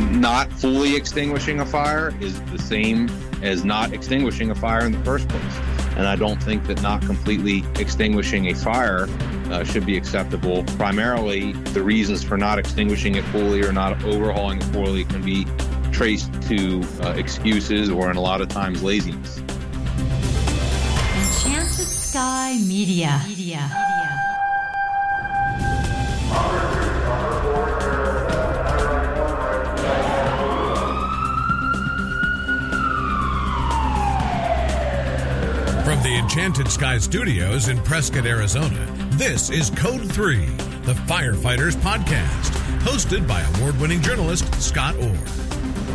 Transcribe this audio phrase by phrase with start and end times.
[0.00, 3.08] not fully extinguishing a fire is the same
[3.42, 5.58] as not extinguishing a fire in the first place.
[5.96, 9.06] And I don't think that not completely extinguishing a fire
[9.50, 10.64] uh, should be acceptable.
[10.76, 15.46] Primarily, the reasons for not extinguishing it fully or not overhauling it fully can be
[15.92, 19.38] traced to uh, excuses or, in a lot of times, laziness.
[21.16, 23.22] Enchanted Sky Media.
[23.26, 23.89] Media.
[36.02, 40.46] The Enchanted Sky Studios in Prescott, Arizona, this is Code 3,
[40.86, 45.14] the Firefighters Podcast, hosted by award winning journalist Scott Orr.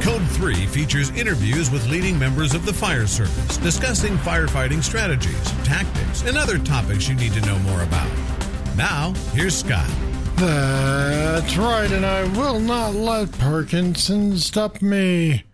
[0.02, 6.22] Code 3 features interviews with leading members of the fire service discussing firefighting strategies, tactics,
[6.22, 8.12] and other topics you need to know more about.
[8.78, 9.90] Now, here's Scott.
[10.36, 15.46] That's right, and I will not let Parkinson stop me.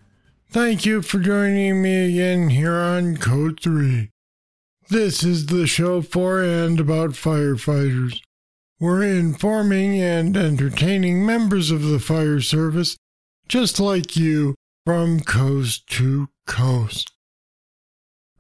[0.49, 4.12] Thank you for joining me again here on Code 3.
[4.91, 8.20] This is the show for and about firefighters.
[8.77, 12.97] We're informing and entertaining members of the fire service,
[13.47, 14.53] just like you,
[14.85, 17.09] from coast to coast.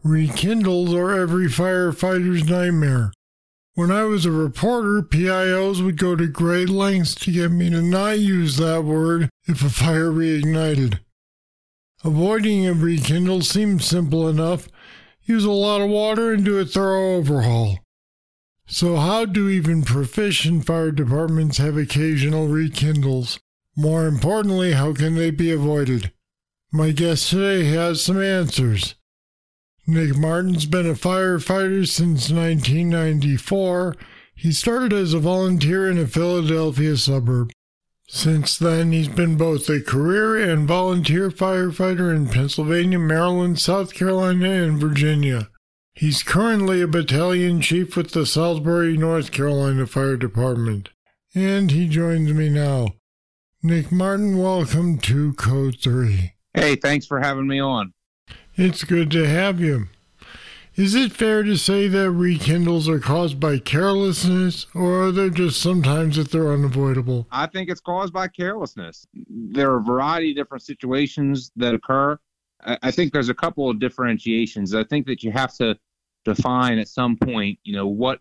[0.03, 3.13] Rekindles are every firefighter's nightmare.
[3.75, 7.81] When I was a reporter, PIOs would go to great lengths to get me to
[7.81, 10.99] not use that word if a fire reignited.
[12.03, 14.67] Avoiding a rekindle seemed simple enough
[15.23, 17.79] use a lot of water, and do a thorough overhaul.
[18.67, 23.39] So, how do even proficient fire departments have occasional rekindles?
[23.75, 26.11] More importantly, how can they be avoided?
[26.71, 28.95] My guest today has some answers.
[29.87, 33.95] Nick Martin's been a firefighter since 1994.
[34.35, 37.51] He started as a volunteer in a Philadelphia suburb.
[38.13, 44.49] Since then, he's been both a career and volunteer firefighter in Pennsylvania, Maryland, South Carolina,
[44.49, 45.49] and Virginia.
[45.93, 50.89] He's currently a battalion chief with the Salisbury, North Carolina Fire Department.
[51.33, 52.95] And he joins me now.
[53.63, 56.33] Nick Martin, welcome to Code 3.
[56.53, 57.93] Hey, thanks for having me on.
[58.57, 59.87] It's good to have you.
[60.75, 65.61] Is it fair to say that rekindles are caused by carelessness, or are there just
[65.61, 67.27] sometimes that they're unavoidable?
[67.29, 69.05] I think it's caused by carelessness.
[69.13, 72.17] There are a variety of different situations that occur.
[72.63, 74.73] I think there's a couple of differentiations.
[74.73, 75.77] I think that you have to
[76.23, 78.19] define at some point, you know, what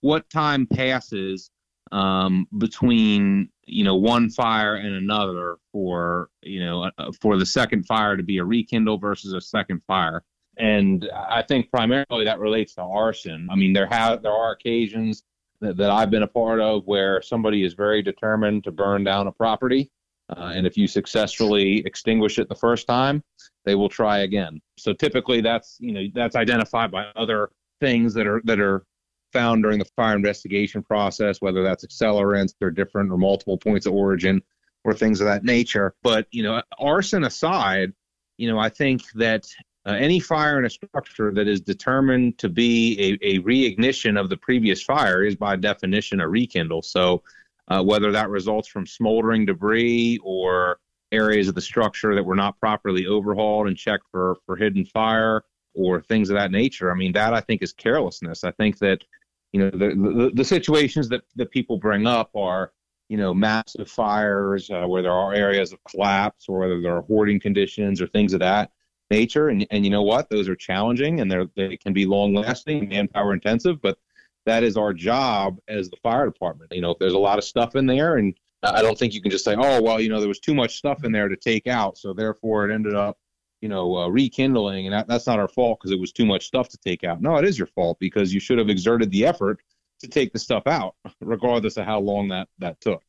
[0.00, 1.50] what time passes
[1.90, 7.84] um, between you know one fire and another for you know uh, for the second
[7.86, 10.22] fire to be a rekindle versus a second fire
[10.58, 13.48] and I think primarily that relates to arson.
[13.50, 15.22] I mean, there have there are occasions
[15.60, 19.26] that, that I've been a part of where somebody is very determined to burn down
[19.26, 19.90] a property,
[20.28, 23.22] uh, and if you successfully extinguish it the first time,
[23.64, 24.60] they will try again.
[24.78, 27.50] So typically, that's you know that's identified by other
[27.80, 28.84] things that are that are
[29.32, 33.92] found during the fire investigation process, whether that's accelerants or different or multiple points of
[33.92, 34.42] origin
[34.84, 35.94] or things of that nature.
[36.02, 37.92] But you know, arson aside,
[38.38, 39.46] you know, I think that
[39.86, 44.28] uh, any fire in a structure that is determined to be a, a reignition of
[44.28, 46.82] the previous fire is by definition a rekindle.
[46.82, 47.22] So,
[47.68, 50.80] uh, whether that results from smoldering debris or
[51.12, 55.44] areas of the structure that were not properly overhauled and checked for, for hidden fire
[55.74, 58.44] or things of that nature, I mean, that I think is carelessness.
[58.44, 59.04] I think that,
[59.52, 62.72] you know, the, the, the situations that, that people bring up are,
[63.08, 67.02] you know, massive fires uh, where there are areas of collapse or whether there are
[67.02, 68.70] hoarding conditions or things of that
[69.10, 69.48] nature.
[69.48, 70.30] And, and you know what?
[70.30, 73.98] Those are challenging and they're, they can be long lasting, manpower intensive, but
[74.46, 76.72] that is our job as the fire department.
[76.72, 79.22] You know, if there's a lot of stuff in there, and I don't think you
[79.22, 81.36] can just say, oh, well, you know, there was too much stuff in there to
[81.36, 81.98] take out.
[81.98, 83.18] So therefore it ended up,
[83.60, 84.86] you know, uh, rekindling.
[84.86, 87.20] And that, that's not our fault because it was too much stuff to take out.
[87.20, 89.60] No, it is your fault because you should have exerted the effort
[90.00, 93.02] to take the stuff out, regardless of how long that, that took.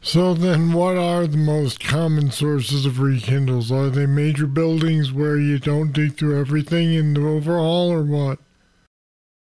[0.00, 3.72] So then, what are the most common sources of rekindles?
[3.72, 8.38] Are they major buildings where you don't dig through everything in the overhaul, or what?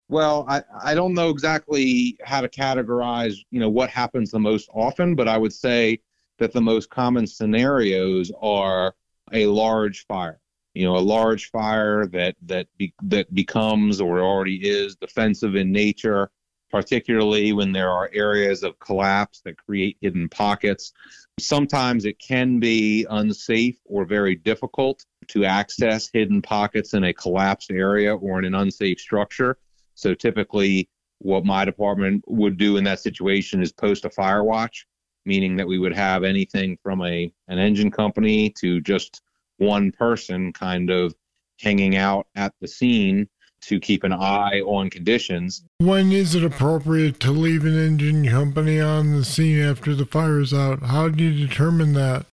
[0.09, 4.71] Well, I, I don't know exactly how to categorize, you know, what happens the most
[4.73, 6.01] often, but I would say
[6.39, 8.95] that the most common scenarios are
[9.33, 10.41] a large fire.
[10.75, 15.71] You know, a large fire that that be, that becomes or already is defensive in
[15.71, 16.31] nature
[16.77, 20.93] particularly when there are areas of collapse that create hidden pockets.
[21.39, 27.71] Sometimes it can be unsafe or very difficult to access hidden pockets in a collapsed
[27.71, 29.59] area or in an unsafe structure.
[29.95, 30.89] So typically,
[31.19, 34.87] what my department would do in that situation is post a fire watch
[35.27, 39.23] meaning that we would have anything from a an engine company to just
[39.59, 41.15] one person kind of
[41.61, 43.29] hanging out at the scene
[43.67, 45.65] to keep an eye on conditions.
[45.79, 50.41] When is it appropriate to leave an engine company on the scene after the fire
[50.41, 50.83] is out?
[50.83, 52.27] How do you determine that?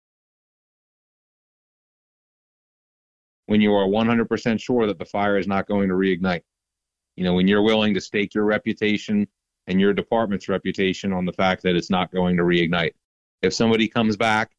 [3.47, 6.43] When you are 100% sure that the fire is not going to reignite.
[7.17, 9.27] You know, when you're willing to stake your reputation
[9.67, 12.93] and your department's reputation on the fact that it's not going to reignite.
[13.41, 14.51] If somebody comes back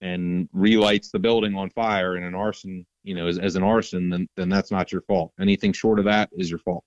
[0.00, 4.10] and relights the building on fire in an arson, you know, as, as an arson,
[4.10, 5.32] then, then that's not your fault.
[5.40, 6.84] Anything short of that is your fault.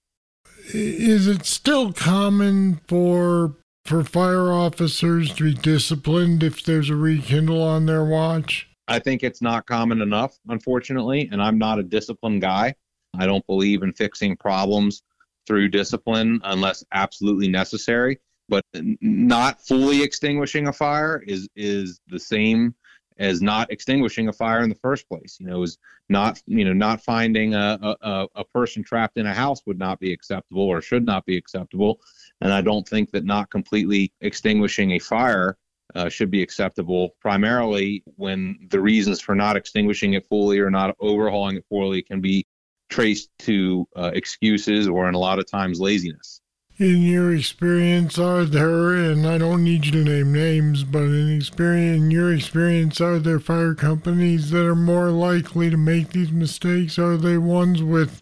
[0.74, 7.62] Is it still common for for fire officers to be disciplined if there's a rekindle
[7.62, 8.68] on their watch?
[8.88, 12.76] I think it's not common enough, unfortunately, and I'm not a disciplined guy.
[13.18, 15.04] I don't believe in fixing problems
[15.48, 18.20] through discipline unless absolutely necessary.
[18.48, 18.64] But
[19.02, 22.76] not fully extinguishing a fire is is the same
[23.18, 25.38] as not extinguishing a fire in the first place.
[25.40, 25.78] You know, is
[26.10, 30.00] not you know not finding a, a a person trapped in a house would not
[30.00, 32.00] be acceptable or should not be acceptable.
[32.42, 35.58] And I don't think that not completely extinguishing a fire
[35.94, 40.96] uh, should be acceptable, primarily when the reasons for not extinguishing it fully or not
[41.00, 42.46] overhauling it fully can be
[42.90, 46.42] traced to uh, excuses or in a lot of times laziness.
[46.78, 51.34] In your experience, are there, and I don't need you to name names, but in
[51.34, 56.34] experience, in your experience, are there fire companies that are more likely to make these
[56.34, 57.00] mistakes?
[57.00, 58.22] Are they ones with,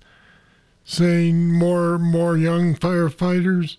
[0.83, 3.77] saying more more young firefighters,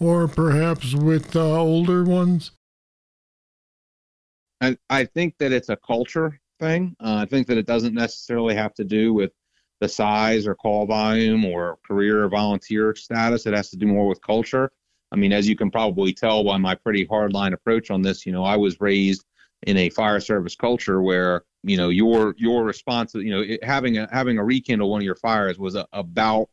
[0.00, 2.50] or perhaps with uh, older ones?
[4.60, 6.96] I, I think that it's a culture thing.
[6.98, 9.30] Uh, I think that it doesn't necessarily have to do with
[9.82, 13.46] the size or call volume or career or volunteer status.
[13.46, 14.70] It has to do more with culture.
[15.10, 18.30] I mean, as you can probably tell by my pretty hardline approach on this, you
[18.30, 19.24] know, I was raised
[19.64, 23.98] in a fire service culture where you know your your response, you know, it, having
[23.98, 26.48] a having a rekindle one of your fires was a, about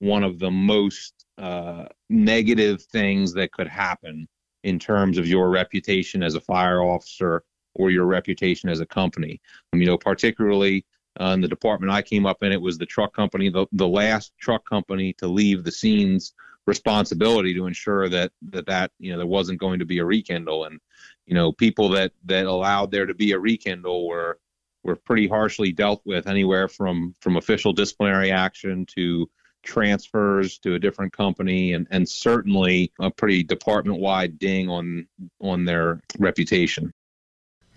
[0.00, 4.28] one of the most uh, negative things that could happen
[4.64, 7.42] in terms of your reputation as a fire officer
[7.74, 9.40] or your reputation as a company.
[9.72, 10.84] You know, particularly
[11.20, 13.88] uh, in the department I came up in, it was the truck company, the, the
[13.88, 16.34] last truck company to leave the scenes
[16.66, 20.64] responsibility to ensure that, that that you know there wasn't going to be a rekindle.
[20.64, 20.80] And
[21.26, 24.38] you know people that that allowed there to be a rekindle were
[24.82, 29.28] were pretty harshly dealt with anywhere from from official disciplinary action to
[29.62, 35.06] transfers to a different company and and certainly a pretty department wide ding on
[35.40, 36.92] on their reputation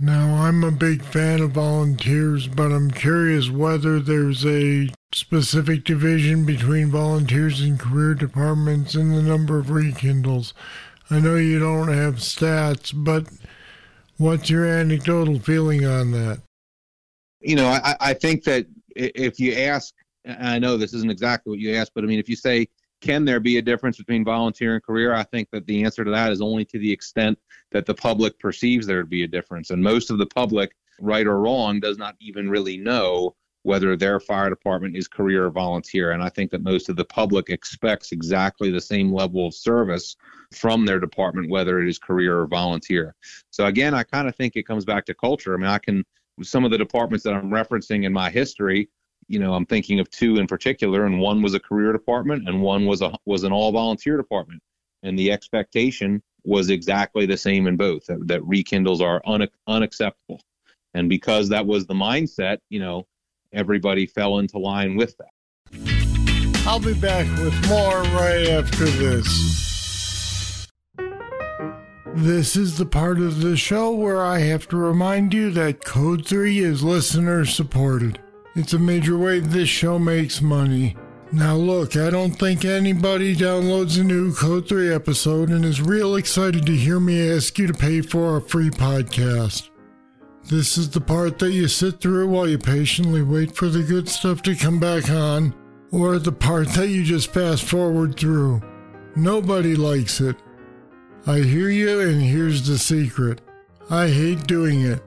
[0.01, 6.45] now, I'm a big fan of volunteers, but I'm curious whether there's a specific division
[6.45, 10.53] between volunteers and career departments in the number of rekindles.
[11.09, 13.27] I know you don't have stats, but
[14.15, 16.41] what's your anecdotal feeling on that?
[17.41, 19.93] You know, I, I think that if you ask,
[20.25, 22.69] I know this isn't exactly what you asked, but I mean, if you say,
[23.01, 25.13] can there be a difference between volunteer and career?
[25.13, 27.37] I think that the answer to that is only to the extent
[27.71, 29.69] that the public perceives there to be a difference.
[29.69, 34.19] And most of the public, right or wrong, does not even really know whether their
[34.19, 36.11] fire department is career or volunteer.
[36.11, 40.15] And I think that most of the public expects exactly the same level of service
[40.53, 43.15] from their department, whether it is career or volunteer.
[43.51, 45.53] So again, I kind of think it comes back to culture.
[45.53, 46.05] I mean, I can,
[46.41, 48.89] some of the departments that I'm referencing in my history,
[49.29, 52.61] you know, I'm thinking of two in particular, and one was a career department, and
[52.61, 54.61] one was a was an all volunteer department.
[55.03, 60.41] And the expectation was exactly the same in both that, that rekindles are un, unacceptable.
[60.93, 63.05] And because that was the mindset, you know,
[63.53, 66.65] everybody fell into line with that.
[66.65, 70.67] I'll be back with more right after this.
[72.15, 76.25] This is the part of the show where I have to remind you that Code
[76.25, 78.19] 3 is listener supported.
[78.55, 80.95] It's a major way this show makes money.
[81.31, 86.15] Now, look, I don't think anybody downloads a new Code 3 episode and is real
[86.15, 89.69] excited to hear me ask you to pay for a free podcast.
[90.45, 94.09] This is the part that you sit through while you patiently wait for the good
[94.09, 95.53] stuff to come back on,
[95.91, 98.61] or the part that you just fast forward through.
[99.15, 100.37] Nobody likes it.
[101.27, 103.41] I hear you, and here's the secret
[103.91, 105.03] I hate doing it.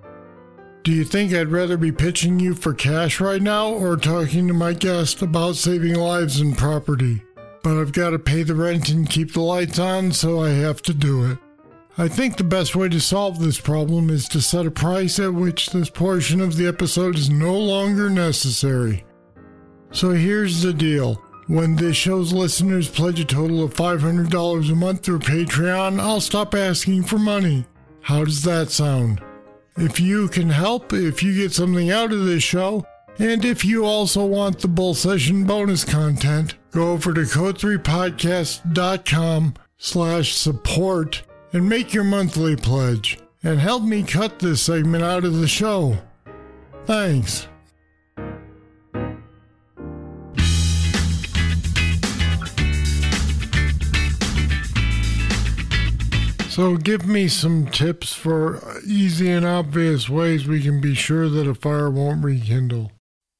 [0.85, 4.55] Do you think I'd rather be pitching you for cash right now or talking to
[4.55, 7.23] my guest about saving lives and property?
[7.63, 10.83] But I've got to pay the rent and keep the lights on, so I have
[10.83, 11.39] to do it.
[11.99, 15.33] I think the best way to solve this problem is to set a price at
[15.33, 19.05] which this portion of the episode is no longer necessary.
[19.93, 21.23] So here's the deal.
[21.47, 26.57] When this show's listeners pledge a total of $500 a month through Patreon, I'll stop
[26.57, 27.67] asking for money.
[28.01, 29.23] How does that sound?
[29.77, 32.87] If you can help, if you get something out of this show,
[33.19, 40.35] and if you also want the Bull Session bonus content, go over to code3podcast.com slash
[40.35, 45.49] support and make your monthly pledge and help me cut this segment out of the
[45.49, 45.99] show.
[46.87, 47.49] Thanks.
[56.53, 61.49] So, give me some tips for easy and obvious ways we can be sure that
[61.49, 62.93] a fire won't rekindle.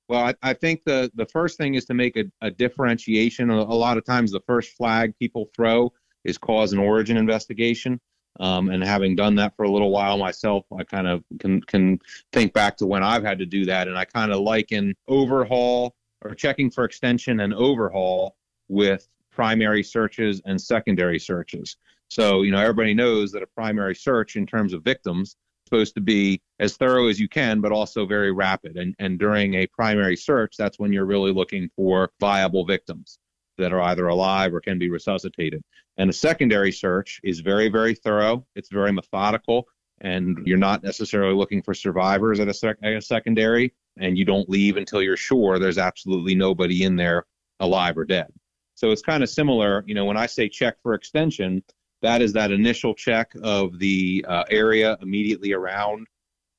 [0.09, 3.51] Well, I, I think the, the first thing is to make a, a differentiation.
[3.51, 5.93] A, a, lot of times, the first flag people throw
[6.25, 8.01] is cause and origin investigation.
[8.41, 11.99] Um, and having done that for a little while myself, I kind of can can
[12.33, 15.95] think back to when I've had to do that, and I kind of liken overhaul
[16.23, 18.37] or checking for extension and overhaul
[18.69, 21.77] with primary searches and secondary searches.
[22.13, 25.95] So, you know, everybody knows that a primary search in terms of victims is supposed
[25.95, 28.77] to be as thorough as you can, but also very rapid.
[28.77, 33.19] And, and during a primary search, that's when you're really looking for viable victims
[33.57, 35.63] that are either alive or can be resuscitated.
[35.97, 38.45] And a secondary search is very, very thorough.
[38.57, 39.67] It's very methodical,
[40.03, 44.27] and you're not necessarily looking for survivors at a, sec- at a secondary, and you
[44.27, 47.25] don't leave until you're sure there's absolutely nobody in there
[47.61, 48.27] alive or dead.
[48.75, 49.83] So it's kind of similar.
[49.87, 51.63] You know, when I say check for extension,
[52.03, 56.07] that is that initial check of the uh, area immediately around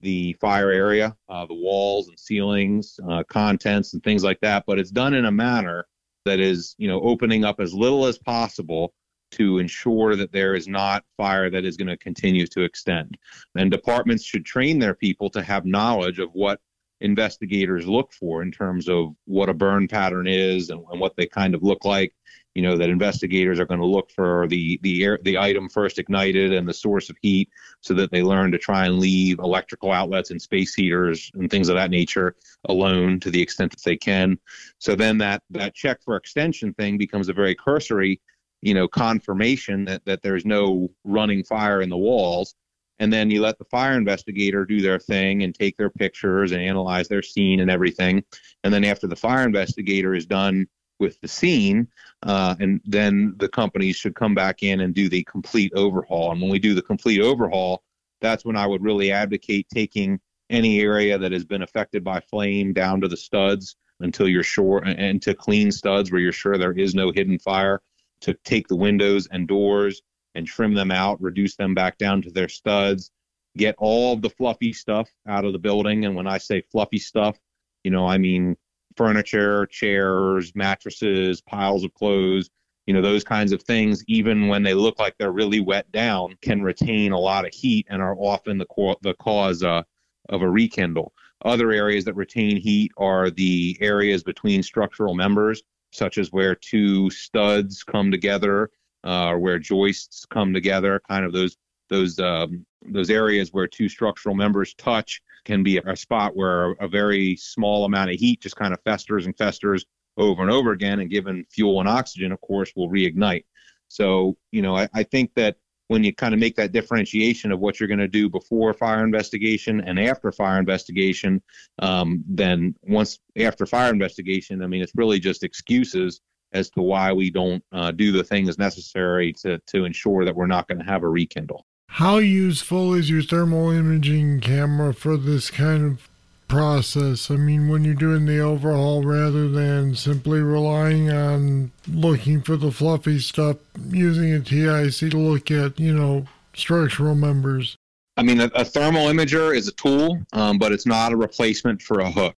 [0.02, 4.64] the fire area, uh, the walls and ceilings, uh, contents, and things like that.
[4.68, 5.88] But it's done in a manner
[6.26, 8.94] that is, you know, opening up as little as possible
[9.32, 13.18] to ensure that there is not fire that is going to continue to extend.
[13.56, 16.60] And departments should train their people to have knowledge of what
[17.04, 21.26] investigators look for in terms of what a burn pattern is and, and what they
[21.26, 22.14] kind of look like
[22.56, 25.98] you know that investigators are going to look for the the air, the item first
[25.98, 27.50] ignited and the source of heat
[27.82, 31.70] so that they learn to try and leave electrical outlets and space heaters and things
[31.70, 32.36] of that nature
[32.70, 34.38] alone to the extent that they can.
[34.78, 38.22] So then that that check for extension thing becomes a very cursory
[38.62, 42.56] you know confirmation that that there's no running fire in the walls
[43.00, 46.62] and then you let the fire investigator do their thing and take their pictures and
[46.62, 48.24] analyze their scene and everything
[48.64, 50.68] and then after the fire investigator is done
[51.00, 51.88] with the scene,
[52.24, 56.32] uh, and then the companies should come back in and do the complete overhaul.
[56.32, 57.84] And when we do the complete overhaul,
[58.22, 60.20] that's when I would really advocate taking
[60.50, 64.80] any area that has been affected by flame down to the studs until you're sure,
[64.80, 67.82] and to clean studs where you're sure there is no hidden fire,
[68.22, 70.02] to take the windows and doors
[70.36, 73.12] and trim them out, reduce them back down to their studs,
[73.58, 76.06] get all the fluffy stuff out of the building.
[76.06, 77.38] And when I say fluffy stuff,
[77.84, 78.56] you know, I mean
[78.96, 82.50] furniture, chairs, mattresses, piles of clothes,
[82.86, 86.36] you know, those kinds of things, even when they look like they're really wet down,
[86.42, 89.84] can retain a lot of heat and are often the, co- the cause uh,
[90.30, 91.14] of a rekindle.
[91.46, 95.62] Other areas that retain heat are the areas between structural members,
[95.92, 98.70] such as where two studs come together,
[99.04, 101.58] uh, or where joists come together, kind of those
[101.90, 106.88] those um, those areas where two structural members touch can be a spot where a
[106.88, 109.86] very small amount of heat just kind of festers and festers
[110.18, 113.46] over and over again, and given fuel and oxygen, of course, will reignite.
[113.88, 115.58] So, you know, I, I think that
[115.88, 119.04] when you kind of make that differentiation of what you're going to do before fire
[119.04, 121.42] investigation and after fire investigation,
[121.80, 126.22] um, then once after fire investigation, I mean, it's really just excuses
[126.54, 130.48] as to why we don't uh, do the things necessary to to ensure that we're
[130.48, 131.66] not going to have a rekindle.
[131.94, 136.10] How useful is your thermal imaging camera for this kind of
[136.48, 137.30] process?
[137.30, 142.72] I mean, when you're doing the overhaul rather than simply relying on looking for the
[142.72, 143.58] fluffy stuff,
[143.90, 147.78] using a TIC to look at, you know, structural members.
[148.18, 151.82] I mean, a, a thermal imager is a tool, um, but it's not a replacement
[151.82, 152.36] for a hook.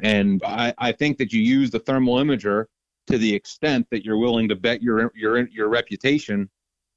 [0.00, 2.66] And I, I think that you use the thermal imager
[3.08, 6.48] to the extent that you're willing to bet your your your reputation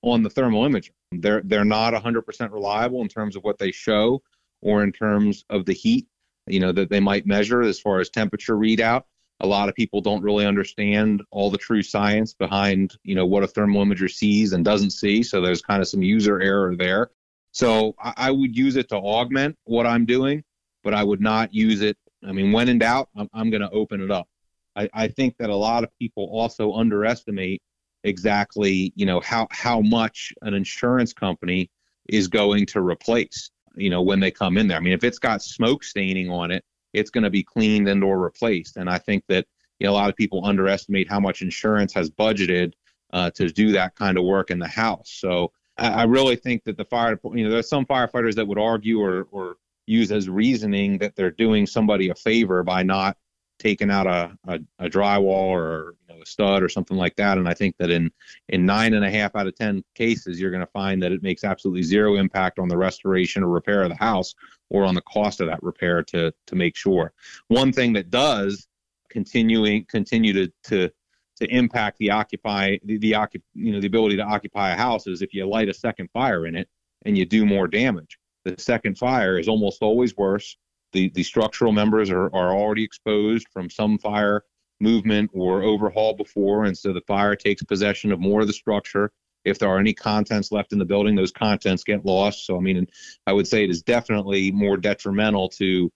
[0.04, 0.92] on the thermal imager.
[1.12, 4.22] They're they're not 100% reliable in terms of what they show
[4.62, 6.08] or in terms of the heat,
[6.48, 9.04] you know, that they might measure as far as temperature readout.
[9.42, 13.44] A lot of people don't really understand all the true science behind, you know, what
[13.44, 15.24] a thermal imager sees and doesn't see.
[15.24, 17.12] So there's kind of some user error there.
[17.52, 20.44] So I, I would use it to augment what I'm doing,
[20.84, 21.98] but I would not use it.
[22.26, 24.28] I mean, when in doubt, I'm, I'm going to open it up.
[24.76, 27.62] I, I think that a lot of people also underestimate
[28.04, 31.72] exactly you know how how much an insurance company
[32.08, 34.78] is going to replace you know when they come in there.
[34.78, 36.64] I mean if it's got smoke staining on it
[36.94, 38.78] it's going to be cleaned and or replaced.
[38.78, 39.46] And i think that
[39.80, 42.74] you know, a lot of people underestimate how much insurance has budgeted
[43.14, 45.12] uh, to do that kind of work in the house.
[45.12, 49.02] So I really think that the fire, you know, there's some firefighters that would argue
[49.02, 53.18] or, or use as reasoning that they're doing somebody a favor by not
[53.60, 57.38] taking out a, a, a drywall or you know, a stud or something like that.
[57.38, 58.12] And I think that in
[58.50, 61.24] in nine and a half out of ten cases, you're going to find that it
[61.24, 64.34] makes absolutely zero impact on the restoration or repair of the house
[64.70, 67.14] or on the cost of that repair to to make sure.
[67.48, 68.68] One thing that does
[69.10, 70.90] continuing continue to to
[71.38, 75.08] to impact the occupy the, the occup, you know the ability to occupy a house
[75.08, 76.70] is if you light a second fire in it
[77.06, 78.18] and you do more damage.
[78.44, 80.58] The second fire is almost always worse.
[80.96, 84.44] The the structural members are, are already exposed from some fire
[84.80, 89.12] movement or overhaul before, and so the fire takes possession of more of the structure.
[89.44, 92.46] If there are any contents left in the building, those contents get lost.
[92.46, 92.88] So I mean,
[93.28, 95.92] I would say it is definitely more detrimental to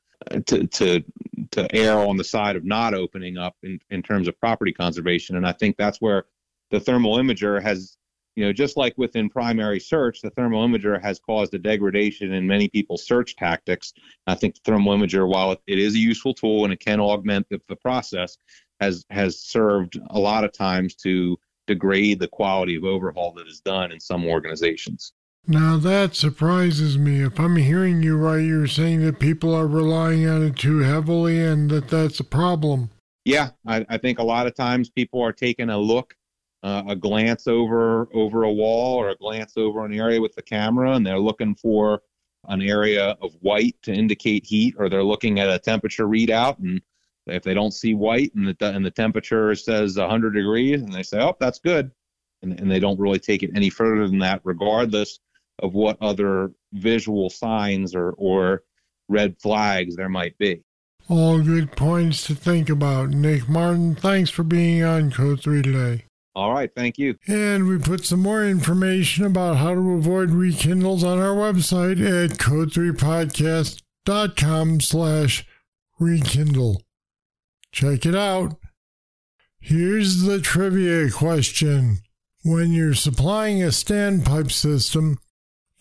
[0.47, 1.03] to to
[1.51, 5.37] to err on the side of not opening up in, in terms of property conservation.
[5.37, 6.25] And I think that's where
[6.71, 7.97] the thermal imager has,
[8.39, 12.47] you know, just like within primary search, the thermal imager has caused a degradation in
[12.47, 13.91] many people's search tactics.
[14.27, 17.47] I think the thermal imager, while it is a useful tool and it can augment
[17.49, 18.37] the, the process,
[18.79, 23.59] has has served a lot of times to degrade the quality of overhaul that is
[23.59, 25.11] done in some organizations.
[25.45, 27.21] Now that surprises me.
[27.21, 31.45] If I'm hearing you right, you're saying that people are relying on it too heavily
[31.45, 32.89] and that that's a problem.
[33.25, 36.15] Yeah, I, I think a lot of times people are taking a look,
[36.63, 40.41] uh, a glance over over a wall or a glance over an area with the
[40.41, 42.01] camera, and they're looking for
[42.47, 46.81] an area of white to indicate heat, or they're looking at a temperature readout, and
[47.27, 51.03] if they don't see white and the and the temperature says 100 degrees, and they
[51.03, 51.91] say, "Oh, that's good,"
[52.41, 55.19] and, and they don't really take it any further than that, regardless
[55.61, 58.63] of what other visual signs or, or
[59.07, 60.63] red flags there might be.
[61.09, 63.09] All good points to think about.
[63.09, 66.05] Nick Martin, thanks for being on Code 3 today.
[66.35, 67.15] All right, thank you.
[67.27, 72.37] And we put some more information about how to avoid rekindles on our website at
[72.37, 75.45] code3podcast.com slash
[75.99, 76.81] rekindle.
[77.71, 78.55] Check it out.
[79.59, 81.97] Here's the trivia question.
[82.43, 85.19] When you're supplying a standpipe system,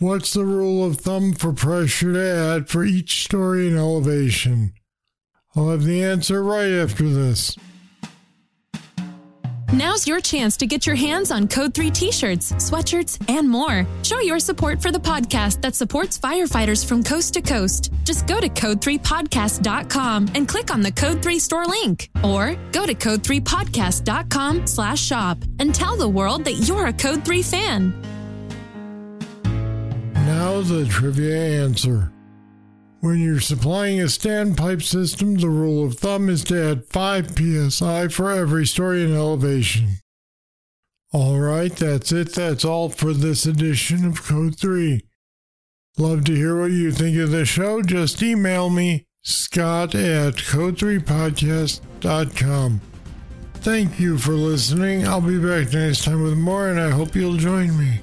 [0.01, 4.75] What's the rule of thumb for pressure to add for each story and elevation?
[5.57, 7.57] I'll have the answer right after this.
[9.72, 13.87] Now's your chance to get your hands on Code 3 t shirts, sweatshirts, and more.
[14.02, 17.92] Show your support for the podcast that supports firefighters from coast to coast.
[18.04, 22.09] Just go to code3podcast.com and click on the Code 3 store link.
[22.24, 27.42] Or go to code3podcast.com slash shop and tell the world that you're a Code 3
[27.42, 27.94] fan.
[30.14, 32.11] Now the trivia answer.
[33.00, 38.08] When you're supplying a standpipe system, the rule of thumb is to add 5 psi
[38.08, 39.98] for every story in elevation.
[41.12, 42.34] All right, that's it.
[42.34, 45.04] That's all for this edition of Code 3.
[45.96, 47.82] Love to hear what you think of the show.
[47.82, 52.80] Just email me, scott at code3podcast.com.
[53.54, 55.06] Thank you for listening.
[55.06, 58.00] I'll be back next time with more, and I hope you'll join me.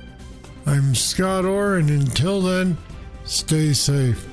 [0.66, 2.78] I'm Scott Orr, and until then,
[3.26, 4.26] stay safe.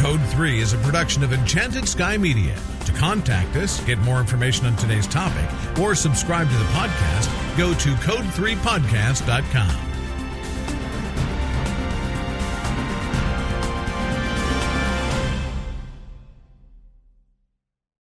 [0.00, 2.56] Code 3 is a production of Enchanted Sky Media.
[2.86, 5.46] To contact us, get more information on today's topic,
[5.78, 9.89] or subscribe to the podcast, go to code3podcast.com.